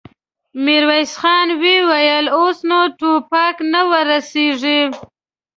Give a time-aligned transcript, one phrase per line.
[0.63, 4.81] ميرويس خان وويل: اوس نو ټوپک نه ور رسېږي.